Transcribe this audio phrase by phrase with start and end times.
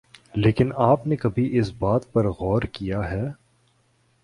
[0.35, 3.23] لیکن آپ نے کبھی اس بات پر غور کیا ہے